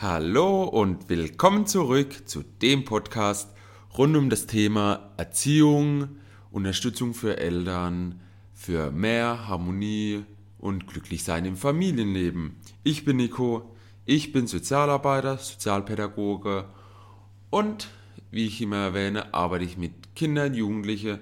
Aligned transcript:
Hallo 0.00 0.62
und 0.62 1.08
willkommen 1.08 1.66
zurück 1.66 2.28
zu 2.28 2.44
dem 2.44 2.84
Podcast 2.84 3.52
rund 3.96 4.16
um 4.16 4.30
das 4.30 4.46
Thema 4.46 5.10
Erziehung, 5.16 6.20
Unterstützung 6.52 7.14
für 7.14 7.38
Eltern, 7.38 8.20
für 8.54 8.92
mehr 8.92 9.48
Harmonie 9.48 10.24
und 10.58 10.86
Glücklichsein 10.86 11.46
im 11.46 11.56
Familienleben. 11.56 12.54
Ich 12.84 13.04
bin 13.04 13.16
Nico, 13.16 13.74
ich 14.04 14.30
bin 14.30 14.46
Sozialarbeiter, 14.46 15.36
Sozialpädagoge 15.36 16.66
und 17.50 17.88
wie 18.30 18.46
ich 18.46 18.62
immer 18.62 18.76
erwähne, 18.76 19.34
arbeite 19.34 19.64
ich 19.64 19.78
mit 19.78 20.14
Kindern, 20.14 20.54
Jugendlichen 20.54 21.18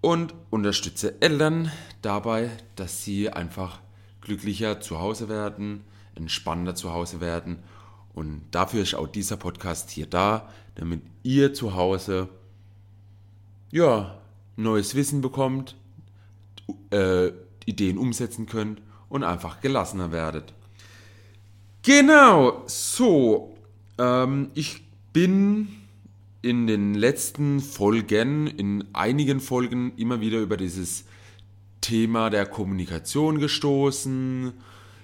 und 0.00 0.34
unterstütze 0.50 1.22
Eltern 1.22 1.70
dabei, 2.02 2.50
dass 2.74 3.04
sie 3.04 3.30
einfach 3.30 3.78
glücklicher 4.22 4.80
zu 4.80 4.98
Hause 4.98 5.28
werden, 5.28 5.84
entspannter 6.14 6.74
zu 6.74 6.92
Hause 6.92 7.20
werden. 7.20 7.58
Und 8.12 8.42
dafür 8.50 8.82
ist 8.82 8.94
auch 8.94 9.08
dieser 9.08 9.36
Podcast 9.36 9.90
hier 9.90 10.06
da, 10.06 10.48
damit 10.74 11.02
ihr 11.22 11.54
zu 11.54 11.74
Hause 11.74 12.28
ja, 13.70 14.18
neues 14.56 14.94
Wissen 14.94 15.20
bekommt, 15.20 15.76
äh, 16.90 17.30
Ideen 17.64 17.98
umsetzen 17.98 18.46
könnt 18.46 18.82
und 19.08 19.24
einfach 19.24 19.60
gelassener 19.60 20.12
werdet. 20.12 20.52
Genau, 21.82 22.64
so. 22.66 23.54
Ähm, 23.98 24.50
ich 24.54 24.82
bin 25.12 25.68
in 26.42 26.66
den 26.66 26.94
letzten 26.94 27.60
Folgen, 27.60 28.46
in 28.46 28.84
einigen 28.92 29.40
Folgen 29.40 29.92
immer 29.96 30.20
wieder 30.20 30.40
über 30.40 30.56
dieses 30.56 31.04
Thema 31.80 32.30
der 32.30 32.46
Kommunikation 32.46 33.38
gestoßen 33.38 34.52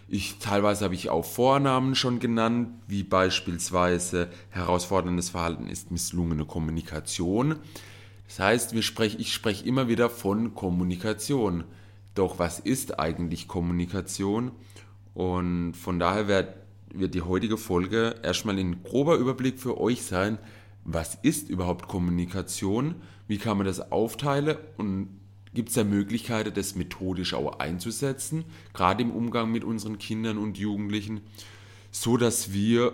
ich, 0.09 0.38
teilweise 0.38 0.84
habe 0.84 0.95
ich 0.95 1.10
auch 1.10 1.24
Vornamen 1.24 1.95
schon 1.95 2.20
genannt, 2.20 2.69
wie 2.87 3.02
beispielsweise 3.02 4.28
herausforderndes 4.51 5.30
Verhalten 5.30 5.69
ist 5.69 5.91
misslungene 5.91 6.45
Kommunikation. 6.45 7.56
Das 8.28 8.39
heißt, 8.39 8.75
wir 8.75 8.83
sprech, 8.83 9.17
ich 9.19 9.33
spreche 9.33 9.67
immer 9.67 9.89
wieder 9.89 10.08
von 10.08 10.55
Kommunikation. 10.55 11.64
Doch 12.14 12.39
was 12.39 12.61
ist 12.61 12.98
eigentlich 13.00 13.48
Kommunikation? 13.48 14.53
Und 15.14 15.75
von 15.75 15.98
daher 15.98 16.28
wird, 16.28 16.55
wird 16.95 17.14
die 17.14 17.23
heutige 17.23 17.56
Folge 17.56 18.14
erstmal 18.23 18.58
ein 18.58 18.83
grober 18.84 19.17
Überblick 19.17 19.58
für 19.58 19.80
euch 19.80 20.02
sein, 20.02 20.39
was 20.84 21.17
ist 21.17 21.50
überhaupt 21.50 21.89
Kommunikation, 21.89 22.95
wie 23.27 23.39
kann 23.39 23.56
man 23.56 23.67
das 23.67 23.91
aufteilen 23.91 24.56
und 24.77 25.08
Gibt 25.56 25.70
es 25.70 25.74
da 25.76 25.84
Möglichkeiten, 25.84 26.52
das 26.52 26.74
methodisch 26.74 27.32
auch 27.32 27.60
einzusetzen, 27.60 28.44
gerade 28.74 29.02
im 29.02 29.10
Umgang 29.10 29.50
mit 29.50 29.64
unseren 29.64 29.96
Kindern 29.96 30.36
und 30.36 30.58
Jugendlichen, 30.58 31.22
so 31.90 32.18
dass 32.18 32.52
wir 32.52 32.92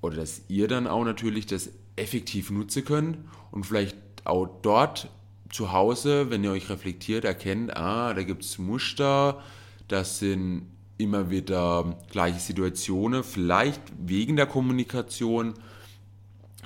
oder 0.00 0.16
dass 0.16 0.42
ihr 0.48 0.66
dann 0.66 0.88
auch 0.88 1.04
natürlich 1.04 1.46
das 1.46 1.70
effektiv 1.94 2.50
nutzen 2.50 2.84
könnt 2.84 3.18
und 3.52 3.64
vielleicht 3.64 3.96
auch 4.24 4.48
dort 4.60 5.08
zu 5.52 5.70
Hause, 5.70 6.30
wenn 6.30 6.42
ihr 6.42 6.50
euch 6.50 6.68
reflektiert, 6.68 7.24
erkennt, 7.24 7.76
ah, 7.76 8.12
da 8.12 8.24
gibt 8.24 8.42
es 8.42 8.58
Muster, 8.58 9.40
das 9.86 10.18
sind 10.18 10.66
immer 10.98 11.30
wieder 11.30 11.96
gleiche 12.10 12.40
Situationen, 12.40 13.22
vielleicht 13.22 13.82
wegen 14.04 14.34
der 14.34 14.46
Kommunikation, 14.46 15.54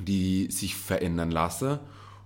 die 0.00 0.50
sich 0.50 0.74
verändern 0.74 1.30
lassen 1.30 1.80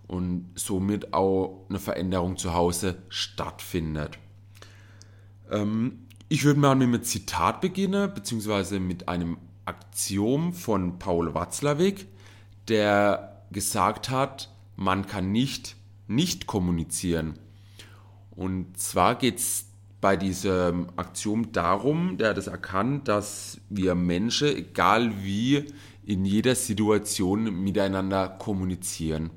und 0.09 0.51
somit 0.57 1.15
auch 1.15 1.67
eine 1.69 1.79
Veränderung 1.79 2.37
zu 2.37 2.55
Hause 2.55 2.97
stattfindet. 3.09 4.19
Ähm, 5.51 6.07
ich 6.29 6.45
würde 6.45 6.61
mal 6.61 6.75
mit 6.75 6.89
einem 6.89 7.03
Zitat 7.05 7.61
beginnen, 7.61 8.13
beziehungsweise 8.13 8.81
mit 8.81 9.09
einem 9.09 9.39
Aktion 9.65 10.53
von 10.53 10.99
Paul 10.99 11.35
Watzlawick, 11.35 12.09
der 12.67 13.45
gesagt 13.53 14.11
hat, 14.11 14.51
man 14.77 15.07
kann 15.07 15.31
nicht 15.31 15.77
nicht 16.09 16.47
kommunizieren. 16.47 17.35
Und 18.31 18.79
zwar 18.79 19.15
geht 19.17 19.39
es 19.39 19.67
bei 20.01 20.17
dieser 20.17 20.73
Aktion 20.97 21.53
darum, 21.53 22.17
der 22.19 22.31
hat 22.31 22.39
es 22.39 22.47
erkannt, 22.47 23.09
dass 23.09 23.61
wir 23.69 23.95
Menschen, 23.95 24.49
egal 24.49 25.13
wie, 25.23 25.65
in 26.07 26.25
jeder 26.25 26.55
Situation 26.55 27.63
miteinander 27.63 28.29
kommunizieren. 28.29 29.31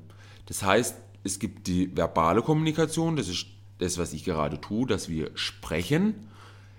Das 0.46 0.62
heißt, 0.62 0.96
es 1.24 1.38
gibt 1.38 1.66
die 1.66 1.96
verbale 1.96 2.42
Kommunikation, 2.42 3.16
das 3.16 3.28
ist 3.28 3.46
das, 3.78 3.98
was 3.98 4.12
ich 4.12 4.24
gerade 4.24 4.60
tue, 4.60 4.86
dass 4.86 5.08
wir 5.08 5.30
sprechen. 5.34 6.14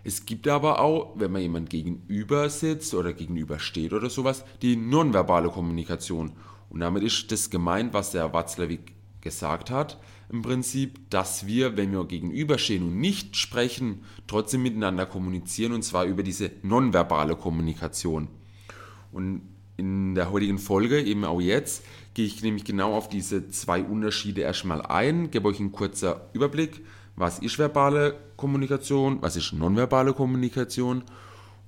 Es 0.03 0.25
gibt 0.25 0.47
aber 0.47 0.79
auch, 0.79 1.13
wenn 1.15 1.31
man 1.31 1.41
jemand 1.41 1.69
gegenüber 1.69 2.49
sitzt 2.49 2.93
oder 2.93 3.13
gegenüber 3.13 3.59
steht 3.59 3.93
oder 3.93 4.09
sowas, 4.09 4.43
die 4.61 4.75
nonverbale 4.75 5.49
Kommunikation. 5.49 6.33
Und 6.69 6.79
damit 6.81 7.03
ist 7.03 7.31
das 7.31 7.49
gemeint, 7.49 7.93
was 7.93 8.11
der 8.11 8.33
Watzlawick 8.33 8.93
gesagt 9.21 9.71
hat, 9.71 9.99
im 10.29 10.41
Prinzip, 10.41 11.09
dass 11.09 11.45
wir, 11.45 11.77
wenn 11.77 11.91
wir 11.91 12.05
gegenüberstehen 12.05 12.83
und 12.83 12.99
nicht 12.99 13.37
sprechen, 13.37 14.03
trotzdem 14.27 14.63
miteinander 14.63 15.05
kommunizieren 15.05 15.73
und 15.73 15.83
zwar 15.83 16.05
über 16.05 16.23
diese 16.23 16.51
nonverbale 16.63 17.35
Kommunikation. 17.35 18.27
Und 19.11 19.41
in 19.77 20.15
der 20.15 20.31
heutigen 20.31 20.59
Folge, 20.59 21.01
eben 21.01 21.25
auch 21.25 21.41
jetzt, 21.41 21.83
gehe 22.13 22.25
ich 22.25 22.43
nämlich 22.43 22.63
genau 22.63 22.93
auf 22.93 23.09
diese 23.09 23.49
zwei 23.49 23.83
Unterschiede 23.83 24.41
erstmal 24.41 24.81
ein, 24.83 25.31
gebe 25.31 25.47
euch 25.47 25.59
einen 25.59 25.71
kurzen 25.71 26.13
Überblick, 26.33 26.81
was 27.15 27.39
ist 27.39 27.57
verbale 27.57 28.15
Kommunikation, 28.37 29.21
was 29.21 29.35
ist 29.35 29.53
nonverbale 29.53 30.13
Kommunikation 30.13 31.03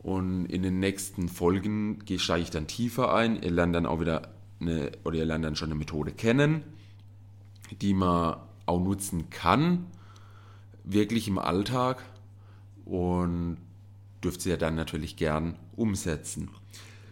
und 0.06 0.46
in 0.46 0.62
den 0.62 0.80
nächsten 0.80 1.30
Folgen 1.30 2.00
steige 2.18 2.44
ich 2.44 2.52
dann 2.52 2.68
tiefer 2.68 3.14
ein. 3.14 3.42
Ihr 3.42 3.50
lernt 3.50 3.76
dann 3.76 3.88
auch 3.88 4.00
wieder 4.00 4.30
eine, 4.60 4.92
oder 5.04 5.18
ihr 5.18 5.26
lernt 5.26 5.44
dann 5.44 5.56
schon 5.56 5.70
eine 5.70 5.80
Methode 5.80 6.12
kennen, 6.12 6.64
die 7.82 7.96
man 7.96 8.38
auch 8.68 8.80
nutzen 8.80 9.32
kann, 9.32 9.88
wirklich 10.84 11.28
im 11.28 11.40
Alltag 11.40 12.04
und 12.86 13.58
dürft 14.24 14.46
ihr 14.46 14.58
dann 14.58 14.76
natürlich 14.76 15.16
gern 15.16 15.56
umsetzen. 15.76 16.50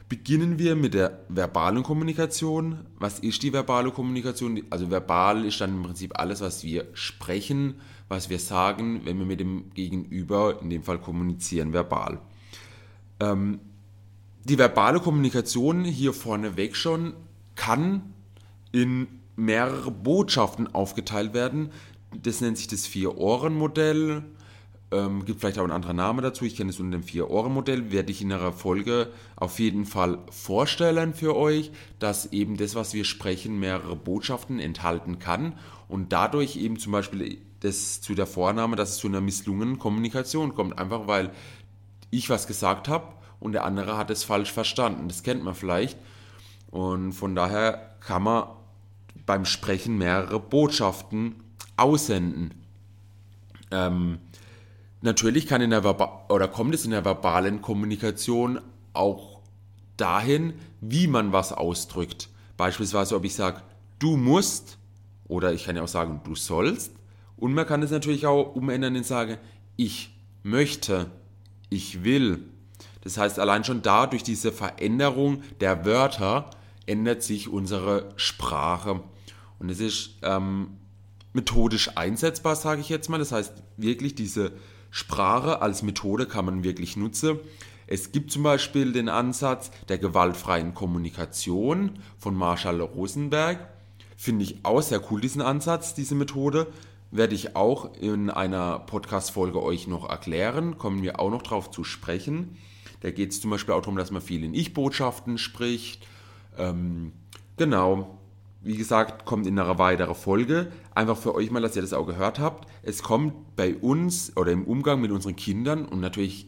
Beginnen 0.09 0.59
wir 0.59 0.75
mit 0.75 0.94
der 0.94 1.19
verbalen 1.30 1.81
Kommunikation. 1.81 2.80
Was 3.00 3.19
ist 3.19 3.41
die 3.41 3.53
verbale 3.53 3.91
Kommunikation? 3.91 4.62
Also 4.69 4.91
verbal 4.91 5.46
ist 5.46 5.62
dann 5.62 5.78
im 5.78 5.84
Prinzip 5.84 6.19
alles, 6.19 6.41
was 6.41 6.64
wir 6.64 6.88
sprechen, 6.94 7.75
was 8.09 8.30
wir 8.30 8.40
sagen, 8.40 9.02
wenn 9.06 9.18
wir 9.18 9.25
mit 9.25 9.40
dem 9.40 9.72
Gegenüber, 9.74 10.59
in 10.62 10.69
dem 10.69 10.84
Fall 10.84 11.00
kommunizieren, 11.00 11.74
verbal. 11.74 12.19
Ähm, 13.19 13.59
die 14.44 14.58
verbale 14.58 15.00
Kommunikation 15.00 15.86
hier 15.86 16.13
vorneweg 16.13 16.75
schon 16.75 17.13
kann 17.56 18.13
in 18.72 19.08
mehrere 19.36 19.90
Botschaften 19.90 20.74
aufgeteilt 20.74 21.34
werden. 21.34 21.72
Das 22.22 22.42
nennt 22.42 22.58
sich 22.58 22.68
das 22.68 22.86
Vier-Ohren-Modell 22.86 24.24
ähm, 24.94 25.26
gibt 25.26 25.40
vielleicht 25.40 25.58
auch 25.59 25.64
einen 25.64 25.72
anderen 25.72 25.98
Namen 25.98 26.22
dazu. 26.22 26.46
Ich 26.46 26.56
kenne 26.56 26.70
es 26.70 26.80
unter 26.80 26.98
dem 26.98 27.04
Vier-Ohren-Modell. 27.04 27.92
Werde 27.92 28.12
ich 28.12 28.22
in 28.22 28.31
einer 28.31 28.52
Folge 28.52 29.09
auf 29.36 29.59
jeden 29.59 29.86
Fall 29.86 30.20
vorstellen 30.30 31.14
für 31.14 31.36
euch, 31.36 31.72
dass 32.00 32.31
eben 32.31 32.58
das, 32.58 32.76
was 32.76 32.94
wir 32.94 33.04
sprechen, 33.04 33.59
mehrere 33.59 33.96
Botschaften 33.96 34.59
enthalten 34.59 35.20
kann 35.20 35.54
und 35.88 36.14
dadurch 36.14 36.56
eben 36.56 36.78
zum 36.78 36.92
Beispiel 36.92 37.40
das 37.62 38.02
zu 38.02 38.14
der 38.14 38.28
Vorname, 38.28 38.76
dass 38.76 38.92
es 38.92 38.98
zu 38.98 39.08
einer 39.08 39.22
misslungenen 39.22 39.80
Kommunikation 39.80 40.54
kommt. 40.54 40.78
Einfach 40.78 41.08
weil 41.08 41.31
ich 42.12 42.30
was 42.30 42.48
gesagt 42.48 42.88
habe 42.88 43.08
und 43.40 43.54
der 43.54 43.64
andere 43.66 43.98
hat 43.98 44.10
es 44.10 44.24
falsch 44.24 44.52
verstanden. 44.52 45.08
Das 45.08 45.24
kennt 45.24 45.44
man 45.44 45.56
vielleicht. 45.56 45.98
Und 46.70 47.14
von 47.14 47.36
daher 47.36 47.96
kann 48.00 48.24
man 48.24 48.46
beim 49.25 49.46
Sprechen 49.46 49.98
mehrere 49.98 50.40
Botschaften 50.40 51.36
aussenden. 51.78 52.54
Ähm, 53.72 54.20
Natürlich 55.03 55.47
kann 55.47 55.59
in 55.59 55.72
der 55.72 55.81
Verba 55.81 56.28
oder 56.30 56.47
kommt 56.47 56.74
es 56.74 56.86
in 56.86 56.91
der 56.91 57.03
verbalen 57.03 57.62
Kommunikation 57.62 58.62
auch 58.94 59.41
dahin, 59.97 60.53
wie 60.80 61.08
man 61.08 61.33
was 61.33 61.51
ausdrückt. 61.51 62.30
Beispielsweise, 62.56 63.18
ob 63.18 63.25
ich 63.25 63.36
sage, 63.36 63.62
du 64.00 64.16
musst 64.16 64.77
oder 65.27 65.51
ich 65.51 65.66
kann 65.66 65.75
ja 65.75 65.83
auch 65.83 65.89
sagen, 65.89 66.22
du 66.24 66.36
sollst. 66.36 66.94
Und 67.36 67.54
man 67.54 67.68
kann 67.68 67.83
es 67.83 67.92
natürlich 67.92 68.25
auch 68.27 68.56
umändern 68.56 68.95
und 68.95 69.06
sagen, 69.06 69.39
ich 69.75 70.18
möchte, 70.42 71.12
ich 71.69 72.06
will. 72.06 72.39
Das 73.01 73.18
heißt, 73.18 73.39
allein 73.39 73.66
schon 73.66 73.81
da 73.81 74.07
durch 74.07 74.24
diese 74.24 74.54
Veränderung 74.54 75.44
der 75.60 75.83
Wörter 75.83 76.50
ändert 76.86 77.24
sich 77.24 77.50
unsere 77.50 78.13
Sprache. 78.16 79.04
Und 79.60 79.69
es 79.69 79.81
ist 79.81 80.12
ähm, 80.22 80.77
methodisch 81.33 81.98
einsetzbar, 81.98 82.56
sage 82.56 82.80
ich 82.80 82.88
jetzt 82.88 83.10
mal. 83.10 83.18
Das 83.18 83.33
heißt, 83.33 83.51
wirklich 83.75 84.16
diese 84.16 84.54
Sprache 84.95 85.60
als 85.63 85.81
Methode 85.81 86.28
kann 86.28 86.45
man 86.45 86.63
wirklich 86.63 86.98
nutzen. 86.98 87.40
Es 87.88 88.12
gibt 88.12 88.31
zum 88.31 88.44
Beispiel 88.44 88.94
den 88.94 89.10
Ansatz 89.10 89.72
der 89.90 89.98
gewaltfreien 89.98 90.75
Kommunikation 90.75 91.98
von 92.19 92.36
Marshall 92.36 92.80
Rosenberg. 92.80 93.57
Finde 94.16 94.44
ich 94.44 94.63
auch 94.63 94.84
sehr 94.84 95.01
cool, 95.12 95.19
diesen 95.19 95.42
Ansatz, 95.42 95.95
diese 95.95 96.13
Methode. 96.13 96.68
Werde 97.10 97.34
ich 97.34 97.56
auch 97.56 97.95
in 97.95 98.30
einer 98.30 98.78
Podcast-Folge 98.78 99.63
euch 99.63 99.88
noch 99.88 100.07
erklären. 100.07 100.78
Kommen 100.78 101.01
wir 101.01 101.19
auch 101.19 101.31
noch 101.31 101.42
drauf 101.42 101.72
zu 101.72 101.84
sprechen. 101.84 102.56
Da 103.01 103.10
geht 103.10 103.31
es 103.31 103.42
zum 103.42 103.50
Beispiel 103.50 103.74
auch 103.74 103.81
darum, 103.81 103.98
dass 103.98 104.12
man 104.12 104.22
viel 104.22 104.44
in 104.44 104.54
Ich-Botschaften 104.54 105.39
spricht. 105.39 106.06
Ähm, 106.56 107.13
genau. 107.57 108.19
Wie 108.63 108.77
gesagt, 108.77 109.25
kommt 109.25 109.45
in 109.45 109.60
einer 109.60 109.77
weiteren 109.77 110.15
Folge. 110.15 110.71
Einfach 110.95 111.18
für 111.18 111.36
euch 111.36 111.51
mal, 111.51 111.62
dass 111.62 111.75
ihr 111.75 111.81
das 111.81 111.92
auch 111.92 112.07
gehört 112.07 112.39
habt. 112.39 112.68
Es 112.81 113.04
kommt 113.04 113.57
bei 113.57 113.75
uns 113.75 114.36
oder 114.38 114.54
im 114.54 114.63
Umgang 114.63 115.01
mit 115.01 115.12
unseren 115.12 115.36
Kindern 115.36 115.86
und 115.86 116.00
natürlich 116.00 116.48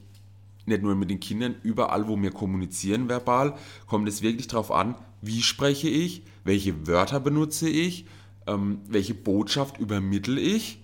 nicht 0.66 0.82
nur 0.82 0.96
mit 0.96 1.10
den 1.10 1.20
Kindern, 1.20 1.56
überall, 1.62 2.08
wo 2.08 2.20
wir 2.20 2.32
kommunizieren 2.32 3.10
verbal, 3.10 3.56
kommt 3.86 4.08
es 4.08 4.22
wirklich 4.22 4.48
darauf 4.48 4.72
an, 4.72 4.96
wie 5.22 5.42
spreche 5.42 5.90
ich, 5.90 6.24
welche 6.44 6.88
Wörter 6.88 7.20
benutze 7.20 7.70
ich, 7.70 8.06
ähm, 8.48 8.80
welche 8.88 9.14
Botschaft 9.14 9.78
übermittle 9.78 10.40
ich. 10.40 10.84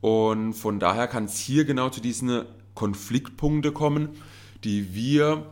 Und 0.00 0.54
von 0.54 0.78
daher 0.78 1.06
kann 1.06 1.24
es 1.24 1.38
hier 1.38 1.64
genau 1.64 1.90
zu 1.90 2.00
diesen 2.00 2.42
Konfliktpunkten 2.74 3.72
kommen, 3.72 4.10
die 4.64 4.94
wir 4.94 5.46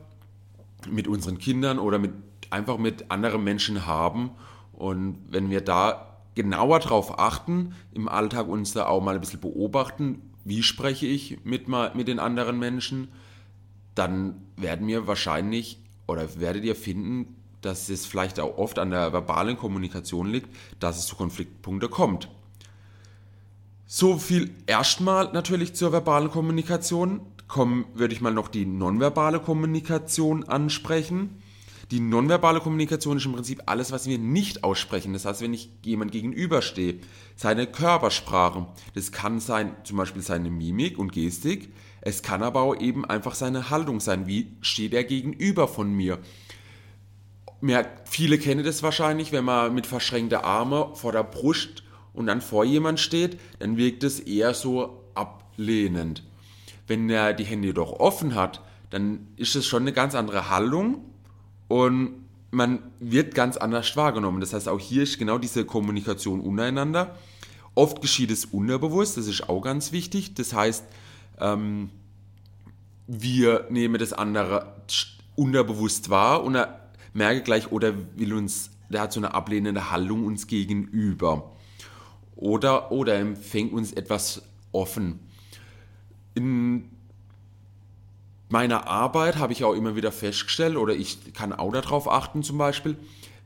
mit 0.91 1.09
unseren 1.09 1.39
Kindern 1.39 1.79
oder 1.79 1.99
mit, 1.99 2.13
einfach 2.51 2.79
mit 2.79 3.11
anderen 3.11 3.45
Menschen 3.45 3.87
haben. 3.87 4.31
Und 4.77 5.19
wenn 5.29 5.51
wir 5.51 5.61
da 5.61 6.19
genauer 6.35 6.81
darauf 6.81 7.19
achten, 7.19 7.75
im 7.93 8.09
Alltag 8.09 8.49
uns 8.49 8.73
da 8.73 8.87
auch 8.87 9.03
mal 9.03 9.15
ein 9.15 9.21
bisschen 9.21 9.41
beobachten, 9.41 10.23
wie 10.45 10.63
spreche 10.63 11.07
ich 11.07 11.45
mit, 11.45 11.69
mit 11.69 12.09
den 12.09 12.19
anderen 12.19 12.59
Menschen, 12.59 13.09
dann 13.95 14.43
werden 14.57 14.87
wir 14.87 15.07
wahrscheinlich 15.07 15.79
oder 16.07 16.39
werdet 16.39 16.65
ihr 16.65 16.77
finden, 16.77 17.37
dass 17.61 17.89
es 17.89 18.05
vielleicht 18.05 18.41
auch 18.41 18.59
oft 18.59 18.79
an 18.79 18.91
der 18.91 19.13
verbalen 19.13 19.57
Kommunikation 19.57 20.29
liegt, 20.29 20.49
dass 20.81 20.99
es 20.99 21.07
zu 21.07 21.17
Konfliktpunkten 21.17 21.91
kommt. 21.91 22.29
So 23.87 24.19
viel 24.19 24.51
erstmal 24.67 25.33
natürlich 25.33 25.75
zur 25.75 25.93
verbalen 25.93 26.31
Kommunikation. 26.31 27.21
Kommen 27.49 27.87
würde 27.95 28.15
ich 28.15 28.21
mal 28.21 28.33
noch 28.33 28.49
die 28.49 28.67
nonverbale 28.67 29.41
Kommunikation 29.41 30.45
ansprechen. 30.45 31.43
Die 31.95 32.01
nonverbale 32.01 32.59
Kommunikation 32.59 33.19
ist 33.19 33.25
im 33.25 33.35
Prinzip 33.35 33.63
alles, 33.67 33.93
was 33.93 34.09
wir 34.09 34.19
nicht 34.19 34.65
aussprechen. 34.65 35.13
Das 35.13 35.27
heißt, 35.27 35.43
wenn 35.43 35.55
ich 35.55 35.71
jemand 35.85 36.11
gegenüberstehe, 36.11 36.99
seine 37.37 37.69
Körpersprache, 37.69 38.67
das 38.97 39.13
kann 39.13 39.39
sein, 39.39 39.77
zum 39.85 39.99
Beispiel 39.99 40.21
seine 40.21 40.51
Mimik 40.51 40.99
und 40.99 41.13
Gestik, 41.13 41.73
es 42.01 42.25
kann 42.25 42.43
aber 42.43 42.63
auch 42.63 42.77
eben 42.81 43.05
einfach 43.05 43.37
seine 43.37 43.71
Haltung 43.71 44.01
sein. 44.01 44.27
Wie 44.27 44.57
steht 44.61 44.93
er 44.93 45.05
gegenüber 45.05 45.69
von 45.69 45.93
mir? 45.93 46.19
Mehr, 47.61 47.89
viele 48.07 48.39
kennen 48.39 48.65
das 48.65 48.83
wahrscheinlich, 48.83 49.31
wenn 49.31 49.45
man 49.45 49.73
mit 49.73 49.87
verschränkter 49.87 50.43
Arme 50.43 50.91
vor 50.95 51.13
der 51.13 51.23
Brust 51.23 51.85
und 52.13 52.27
dann 52.27 52.41
vor 52.41 52.65
jemand 52.65 52.99
steht, 52.99 53.39
dann 53.61 53.77
wirkt 53.77 54.03
es 54.03 54.19
eher 54.19 54.53
so 54.55 55.05
ablehnend. 55.15 56.25
Wenn 56.89 57.09
er 57.09 57.35
die 57.35 57.45
Hände 57.45 57.69
jedoch 57.69 57.93
offen 58.01 58.35
hat, 58.35 58.63
dann 58.91 59.29
ist 59.37 59.55
es 59.55 59.65
schon 59.65 59.83
eine 59.83 59.93
ganz 59.93 60.17
andere 60.17 60.51
Haltung 60.51 61.14
und 61.75 62.27
man 62.53 62.85
wird 63.01 63.35
ganz 63.35 63.57
anders 63.57 63.97
wahrgenommen. 63.97 64.41
Das 64.41 64.53
heißt, 64.55 64.69
auch 64.69 64.79
hier 64.79 65.03
ist 65.03 65.19
genau 65.19 65.39
diese 65.39 65.65
Kommunikation 65.65 66.39
untereinander. 66.39 67.19
Oft 67.75 68.01
geschieht 68.01 68.31
es 68.31 68.45
unterbewusst, 68.45 69.17
das 69.17 69.27
ist 69.27 69.49
auch 69.49 69.61
ganz 69.61 69.91
wichtig. 69.91 70.35
Das 70.35 70.55
heißt, 70.55 70.85
ähm, 71.41 71.91
wir 73.09 73.67
nehmen 73.71 73.99
das 73.99 74.13
andere 74.13 74.73
unterbewusst 75.35 76.11
wahr 76.11 76.45
und 76.45 76.55
er 76.55 76.93
merke 77.13 77.43
gleich, 77.43 77.73
oder 77.73 77.93
will 78.17 78.35
uns, 78.35 78.71
der 78.89 79.01
hat 79.01 79.13
so 79.13 79.19
eine 79.19 79.35
ablehnende 79.35 79.91
Haltung 79.91 80.27
uns 80.27 80.47
gegenüber. 80.47 81.57
Oder, 82.37 82.93
oder 82.93 83.17
empfängt 83.17 83.73
uns 83.73 83.93
etwas 83.93 84.43
offen. 84.71 85.19
In 86.37 86.89
meiner 88.55 88.87
Arbeit 88.87 89.39
habe 89.39 89.53
ich 89.53 89.65
auch 89.65 89.73
immer 89.75 89.97
wieder 89.97 90.13
festgestellt, 90.13 90.77
oder 90.77 90.95
ich 90.95 91.35
kann 91.35 91.53
auch 91.53 91.73
darauf 91.73 92.09
achten 92.09 92.45
zum 92.45 92.57
Beispiel, 92.57 92.97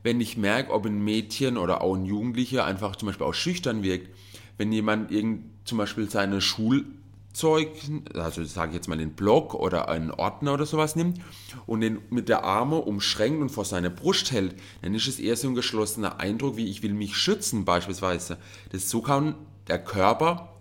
wenn 0.03 0.21
ich 0.21 0.37
merke, 0.37 0.71
ob 0.71 0.85
ein 0.85 1.03
Mädchen 1.03 1.57
oder 1.57 1.81
auch 1.81 1.95
ein 1.95 2.05
Jugendlicher 2.05 2.63
einfach 2.63 2.95
zum 2.95 3.07
Beispiel 3.07 3.25
auch 3.25 3.33
schüchtern 3.33 3.81
wirkt, 3.81 4.15
wenn 4.59 4.71
jemand 4.71 5.11
irgend, 5.11 5.45
zum 5.65 5.79
Beispiel 5.79 6.07
seine 6.11 6.41
Schul 6.41 6.85
Zeug, 7.33 7.69
also 8.13 8.43
sage 8.43 8.69
ich 8.69 8.75
jetzt 8.75 8.87
mal 8.87 8.99
den 8.99 9.13
Block 9.13 9.55
oder 9.55 9.89
einen 9.89 10.11
Ordner 10.11 10.53
oder 10.53 10.67
sowas 10.67 10.95
nimmt 10.95 11.19
und 11.65 11.81
den 11.81 11.99
mit 12.11 12.29
der 12.29 12.43
Arme 12.43 12.75
umschränkt 12.75 13.41
und 13.41 13.49
vor 13.49 13.65
seine 13.65 13.89
Brust 13.89 14.31
hält, 14.31 14.55
dann 14.83 14.93
ist 14.93 15.07
es 15.07 15.19
eher 15.19 15.35
so 15.35 15.47
ein 15.47 15.55
geschlossener 15.55 16.19
Eindruck, 16.19 16.55
wie 16.55 16.67
ich 16.67 16.83
will 16.83 16.93
mich 16.93 17.15
schützen 17.15 17.65
beispielsweise. 17.65 18.37
Das 18.71 18.89
so 18.91 19.01
kann 19.01 19.33
der 19.67 19.83
Körper, 19.83 20.53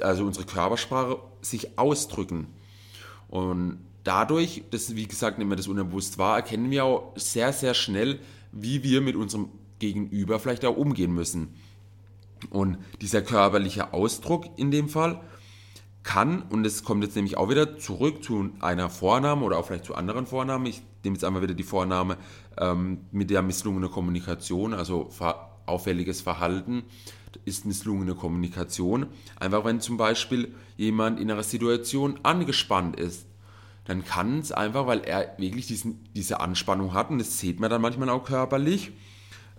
also 0.00 0.24
unsere 0.24 0.46
Körpersprache, 0.46 1.18
sich 1.42 1.78
ausdrücken. 1.78 2.46
Und 3.28 3.78
dadurch, 4.04 4.64
das 4.70 4.94
wie 4.96 5.06
gesagt, 5.06 5.38
wir 5.38 5.56
das 5.56 5.68
unbewusst 5.68 6.18
wahr, 6.18 6.36
erkennen 6.36 6.70
wir 6.70 6.84
auch 6.84 7.12
sehr, 7.16 7.52
sehr 7.52 7.74
schnell, 7.74 8.20
wie 8.52 8.82
wir 8.82 9.00
mit 9.00 9.16
unserem 9.16 9.50
Gegenüber 9.78 10.38
vielleicht 10.40 10.64
auch 10.64 10.76
umgehen 10.76 11.14
müssen. 11.14 11.54
Und 12.50 12.78
dieser 13.00 13.22
körperliche 13.22 13.92
Ausdruck 13.92 14.46
in 14.56 14.70
dem 14.70 14.88
Fall, 14.88 15.20
kann, 16.08 16.42
und 16.42 16.64
es 16.64 16.84
kommt 16.84 17.04
jetzt 17.04 17.16
nämlich 17.16 17.36
auch 17.36 17.50
wieder 17.50 17.76
zurück 17.76 18.24
zu 18.24 18.50
einer 18.60 18.88
Vorname 18.88 19.44
oder 19.44 19.58
auch 19.58 19.66
vielleicht 19.66 19.84
zu 19.84 19.94
anderen 19.94 20.26
Vornamen. 20.26 20.64
Ich 20.64 20.80
nehme 21.04 21.16
jetzt 21.16 21.24
einmal 21.24 21.42
wieder 21.42 21.52
die 21.52 21.64
Vorname 21.64 22.16
ähm, 22.56 23.00
mit 23.12 23.28
der 23.28 23.42
misslungenen 23.42 23.90
Kommunikation, 23.90 24.72
also 24.72 25.10
auffälliges 25.68 26.20
Verhalten 26.20 26.84
ist 27.44 27.64
misslungene 27.66 28.14
Kommunikation. 28.14 29.06
Einfach 29.36 29.64
wenn 29.64 29.80
zum 29.80 29.96
Beispiel 29.96 30.54
jemand 30.76 31.20
in 31.20 31.30
einer 31.30 31.42
Situation 31.42 32.18
angespannt 32.22 32.96
ist, 32.96 33.26
dann 33.84 34.04
kann 34.04 34.38
es 34.38 34.52
einfach, 34.52 34.86
weil 34.86 35.00
er 35.00 35.34
wirklich 35.38 35.66
diesen, 35.66 36.04
diese 36.14 36.40
Anspannung 36.40 36.92
hat, 36.92 37.10
und 37.10 37.18
das 37.18 37.38
sieht 37.38 37.58
man 37.58 37.70
dann 37.70 37.80
manchmal 37.80 38.10
auch 38.10 38.24
körperlich, 38.24 38.92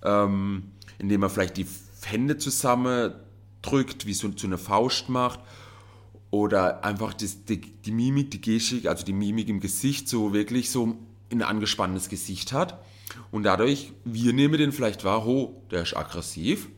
ähm, 0.04 0.72
indem 1.00 1.24
er 1.24 1.30
vielleicht 1.30 1.58
die 1.58 1.66
Hände 2.04 2.38
zusammendrückt, 2.38 4.06
wie 4.06 4.14
so, 4.14 4.32
so 4.36 4.46
eine 4.46 4.58
Faust 4.58 5.10
macht 5.10 5.40
oder 6.32 6.84
einfach 6.84 7.14
das, 7.14 7.46
die, 7.46 7.60
die 7.60 7.92
Mimik, 7.92 8.32
die 8.32 8.42
Gestik, 8.42 8.86
also 8.86 9.04
die 9.04 9.14
Mimik 9.14 9.50
im 9.50 9.60
Gesicht 9.60 10.08
so 10.08 10.32
wirklich 10.32 10.70
so 10.70 10.96
ein 11.32 11.42
angespanntes 11.42 12.08
Gesicht 12.10 12.54
hat. 12.54 12.80
Und 13.32 13.44
dadurch, 13.44 13.94
wir 14.06 14.34
nehmen 14.34 14.58
den 14.58 14.72
vielleicht 14.72 15.04
wahr, 15.04 15.26
ho, 15.26 15.64
der 15.72 15.84
ist 15.84 15.96
aggressiv 15.96 16.70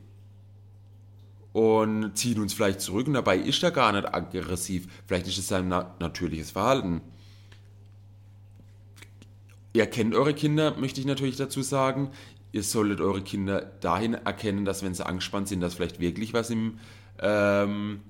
und 1.53 2.15
ziehen 2.17 2.39
uns 2.39 2.53
vielleicht 2.53 2.81
zurück 2.81 3.07
und 3.07 3.13
dabei 3.13 3.37
ist 3.37 3.61
er 3.63 3.71
gar 3.71 3.91
nicht 3.91 4.13
aggressiv. 4.13 4.87
Vielleicht 5.05 5.27
ist 5.27 5.37
es 5.37 5.47
sein 5.47 5.67
na 5.67 5.95
natürliches 5.99 6.51
Verhalten. 6.51 7.01
Ihr 9.73 9.85
kennt 9.85 10.15
eure 10.15 10.33
Kinder, 10.33 10.75
möchte 10.77 10.99
ich 10.99 11.07
natürlich 11.07 11.37
dazu 11.37 11.61
sagen. 11.61 12.11
Ihr 12.51 12.63
solltet 12.63 12.99
eure 12.99 13.21
Kinder 13.21 13.61
dahin 13.79 14.13
erkennen, 14.13 14.65
dass 14.65 14.83
wenn 14.83 14.93
sie 14.93 15.05
angespannt 15.05 15.47
sind, 15.47 15.61
dass 15.61 15.75
vielleicht 15.75 15.99
wirklich 15.99 16.33
was 16.33 16.49
im 16.49 16.79
ähm, 17.19 18.01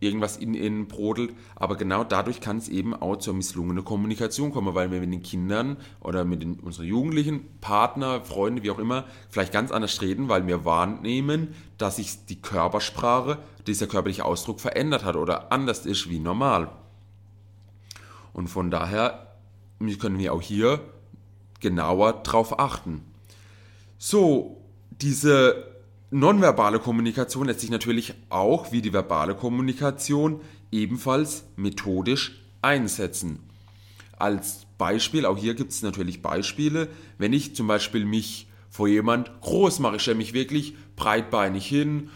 irgendwas 0.00 0.36
in 0.36 0.54
ihnen 0.54 0.88
brodelt. 0.88 1.34
Aber 1.54 1.76
genau 1.76 2.04
dadurch 2.04 2.40
kann 2.40 2.58
es 2.58 2.68
eben 2.68 2.94
auch 2.94 3.16
zur 3.16 3.34
misslungenen 3.34 3.84
Kommunikation 3.84 4.52
kommen, 4.52 4.74
weil 4.74 4.90
wir 4.90 5.00
mit 5.00 5.12
den 5.12 5.22
Kindern 5.22 5.76
oder 6.00 6.24
mit 6.24 6.42
den, 6.42 6.60
unseren 6.60 6.86
Jugendlichen, 6.86 7.46
Partner, 7.60 8.20
Freunde, 8.22 8.62
wie 8.62 8.70
auch 8.70 8.78
immer, 8.78 9.04
vielleicht 9.30 9.52
ganz 9.52 9.70
anders 9.70 10.00
reden, 10.02 10.28
weil 10.28 10.46
wir 10.46 10.64
wahrnehmen, 10.64 11.54
dass 11.78 11.96
sich 11.96 12.26
die 12.26 12.40
Körpersprache, 12.40 13.38
dieser 13.66 13.86
körperliche 13.86 14.24
Ausdruck 14.24 14.60
verändert 14.60 15.04
hat 15.04 15.16
oder 15.16 15.52
anders 15.52 15.86
ist 15.86 16.10
wie 16.10 16.20
normal. 16.20 16.70
Und 18.32 18.48
von 18.48 18.70
daher 18.70 19.34
können 19.98 20.18
wir 20.18 20.32
auch 20.32 20.42
hier 20.42 20.80
genauer 21.60 22.22
drauf 22.22 22.58
achten. 22.58 23.02
So, 23.98 24.62
diese 24.90 25.75
Nonverbale 26.18 26.78
Kommunikation 26.78 27.46
lässt 27.46 27.60
sich 27.60 27.68
natürlich 27.68 28.14
auch 28.30 28.72
wie 28.72 28.80
die 28.80 28.94
verbale 28.94 29.34
Kommunikation 29.34 30.40
ebenfalls 30.72 31.44
methodisch 31.56 32.40
einsetzen. 32.62 33.40
Als 34.16 34.64
Beispiel, 34.78 35.26
auch 35.26 35.36
hier 35.36 35.52
gibt 35.52 35.72
es 35.72 35.82
natürlich 35.82 36.22
Beispiele, 36.22 36.88
wenn 37.18 37.34
ich 37.34 37.54
zum 37.54 37.66
Beispiel 37.66 38.06
mich 38.06 38.48
vor 38.70 38.88
jemand 38.88 39.30
groß 39.42 39.80
mache, 39.80 39.96
ich 39.96 40.02
stelle 40.02 40.16
mich 40.16 40.32
wirklich 40.32 40.74
breitbeinig 40.96 41.66
hin, 41.66 42.08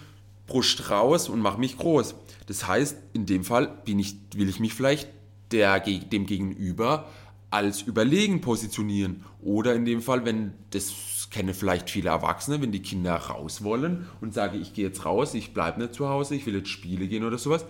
Brust 0.46 0.88
raus 0.88 1.28
und 1.28 1.40
mache 1.40 1.60
mich 1.60 1.76
groß. 1.76 2.14
Das 2.46 2.66
heißt, 2.66 2.96
in 3.12 3.26
dem 3.26 3.44
Fall 3.44 3.82
ich, 3.84 4.16
will 4.34 4.48
ich 4.48 4.60
mich 4.60 4.72
vielleicht 4.72 5.10
der, 5.52 5.78
dem 5.78 6.24
Gegenüber 6.24 7.06
als 7.50 7.82
überlegen 7.82 8.40
positionieren. 8.40 9.24
Oder 9.42 9.74
in 9.74 9.84
dem 9.84 10.02
Fall, 10.02 10.24
wenn 10.24 10.52
das 10.70 11.28
kenne 11.30 11.54
vielleicht 11.54 11.90
viele 11.90 12.10
Erwachsene, 12.10 12.60
wenn 12.60 12.72
die 12.72 12.82
Kinder 12.82 13.14
raus 13.14 13.62
wollen 13.62 14.06
und 14.20 14.34
sage, 14.34 14.58
ich 14.58 14.72
gehe 14.72 14.86
jetzt 14.86 15.04
raus, 15.04 15.34
ich 15.34 15.54
bleibe 15.54 15.80
nicht 15.80 15.94
zu 15.94 16.08
Hause, 16.08 16.34
ich 16.34 16.46
will 16.46 16.54
jetzt 16.54 16.68
Spiele 16.68 17.06
gehen 17.06 17.24
oder 17.24 17.38
sowas, 17.38 17.64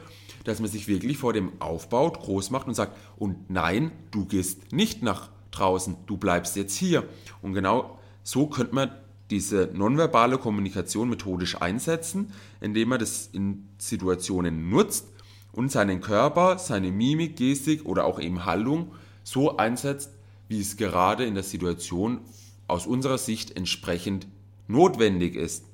dass 0.45 0.61
man 0.61 0.71
sich 0.71 0.89
wirklich 0.89 1.19
vor 1.19 1.33
dem 1.33 1.53
aufbaut, 1.61 2.21
groß 2.21 2.51
macht 2.51 2.69
und 2.69 2.75
sagt, 2.75 2.97
und 3.19 3.51
nein, 3.51 3.93
du 4.11 4.25
gehst 4.25 4.73
nicht 4.73 5.03
nach 5.03 5.29
draußen, 5.51 5.97
du 6.07 6.17
bleibst 6.17 6.57
jetzt 6.57 6.77
hier. 6.77 7.05
Und 7.43 7.53
genau 7.53 7.99
so 8.23 8.47
könnte 8.47 8.75
man 8.75 8.91
diese 9.31 9.71
nonverbale 9.73 10.39
Kommunikation 10.39 11.09
methodisch 11.09 11.61
einsetzen, 11.61 12.33
indem 12.61 12.89
man 12.89 12.99
das 12.99 13.29
in 13.33 13.69
Situationen 13.79 14.71
nutzt 14.71 15.07
und 15.53 15.71
seinen 15.71 16.01
Körper, 16.01 16.59
seine 16.59 16.91
Mimik, 16.91 17.37
Gestik 17.37 17.85
oder 17.87 18.05
auch 18.07 18.19
eben 18.19 18.45
Haltung 18.45 18.93
so 19.23 19.57
einsetzt, 19.57 20.11
wie 20.49 20.61
es 20.61 20.77
gerade 20.77 21.25
in 21.25 21.35
der 21.35 21.43
Situation 21.43 22.21
aus 22.67 22.87
unserer 22.87 23.19
Sicht 23.19 23.57
entsprechend 23.57 24.27
notwendig 24.69 25.35
ist. 25.35 25.65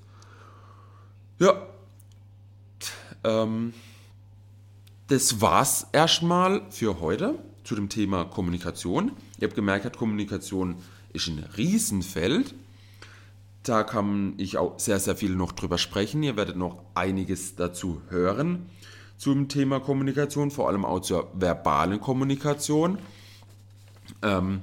Ja, 1.39 1.67
ähm, 3.25 3.75
das 5.09 5.41
war's 5.41 5.87
erstmal 5.93 6.63
für 6.71 7.01
heute 7.01 7.39
zu 7.65 7.75
dem 7.75 7.89
Thema 7.89 8.25
Kommunikation. 8.25 9.13
Ihr 9.39 9.49
habt 9.49 9.57
gemerkt, 9.57 9.97
Kommunikation 9.97 10.77
ist 11.13 11.29
ein 11.29 11.45
Riesenfeld. 11.57 12.55
Da 13.63 13.83
kann 13.83 14.35
ich 14.37 14.59
auch 14.59 14.79
sehr, 14.79 15.01
sehr 15.01 15.17
viel 15.17 15.35
noch 15.35 15.53
drüber 15.53 15.79
sprechen. 15.79 16.23
Ihr 16.23 16.37
werdet 16.37 16.57
noch 16.57 16.79
einiges 16.95 17.57
dazu 17.57 18.01
hören 18.09 18.67
zum 19.19 19.49
Thema 19.49 19.81
Kommunikation, 19.81 20.51
vor 20.51 20.69
allem 20.69 20.85
auch 20.85 21.01
zur 21.01 21.31
verbalen 21.35 22.01
Kommunikation. 22.01 22.99
Ähm, 24.23 24.63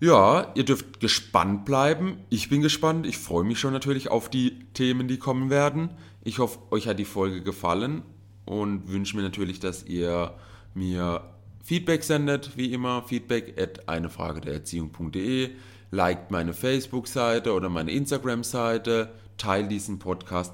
ja, 0.00 0.50
ihr 0.54 0.64
dürft 0.64 0.98
gespannt 1.00 1.64
bleiben. 1.64 2.18
Ich 2.28 2.48
bin 2.48 2.60
gespannt. 2.60 3.06
Ich 3.06 3.18
freue 3.18 3.44
mich 3.44 3.60
schon 3.60 3.72
natürlich 3.72 4.10
auf 4.10 4.28
die 4.28 4.58
Themen, 4.74 5.06
die 5.06 5.18
kommen 5.18 5.48
werden. 5.48 5.90
Ich 6.24 6.38
hoffe, 6.38 6.58
euch 6.70 6.88
hat 6.88 6.98
die 6.98 7.04
Folge 7.04 7.42
gefallen 7.42 8.02
und 8.44 8.90
wünsche 8.90 9.16
mir 9.16 9.22
natürlich, 9.22 9.60
dass 9.60 9.84
ihr 9.84 10.34
mir 10.74 11.22
Feedback 11.62 12.02
sendet, 12.02 12.56
wie 12.56 12.72
immer, 12.72 13.04
feedback 13.04 13.60
at 13.60 13.88
einefragedererziehung.de, 13.88 15.50
liked 15.92 16.30
meine 16.30 16.52
Facebook-Seite 16.52 17.52
oder 17.52 17.68
meine 17.68 17.92
Instagram-Seite, 17.92 19.12
teilt 19.38 19.70
diesen 19.70 19.98
Podcast 19.98 20.52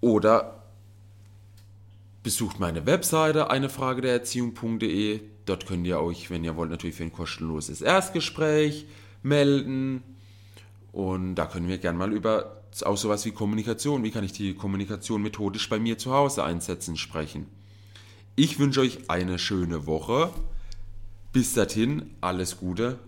oder 0.00 0.59
besucht 2.22 2.60
meine 2.60 2.86
Webseite 2.86 3.50
einefragedererziehung.de. 3.50 5.20
Dort 5.46 5.66
könnt 5.66 5.86
ihr 5.86 6.00
euch, 6.00 6.30
wenn 6.30 6.44
ihr 6.44 6.56
wollt, 6.56 6.70
natürlich 6.70 6.96
für 6.96 7.04
ein 7.04 7.12
kostenloses 7.12 7.80
Erstgespräch 7.80 8.86
melden. 9.22 10.02
Und 10.92 11.34
da 11.34 11.46
können 11.46 11.68
wir 11.68 11.78
gerne 11.78 11.98
mal 11.98 12.12
über 12.12 12.60
auch 12.82 12.96
sowas 12.96 13.24
wie 13.24 13.32
Kommunikation, 13.32 14.04
wie 14.04 14.12
kann 14.12 14.22
ich 14.22 14.32
die 14.32 14.54
Kommunikation 14.54 15.22
methodisch 15.22 15.68
bei 15.68 15.80
mir 15.80 15.98
zu 15.98 16.12
Hause 16.12 16.44
einsetzen, 16.44 16.96
sprechen. 16.96 17.46
Ich 18.36 18.60
wünsche 18.60 18.80
euch 18.80 19.10
eine 19.10 19.38
schöne 19.38 19.86
Woche. 19.86 20.30
Bis 21.32 21.52
dahin, 21.52 22.10
alles 22.20 22.58
Gute 22.58 23.00